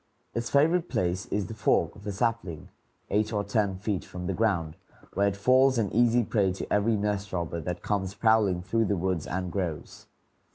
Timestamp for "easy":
5.93-6.23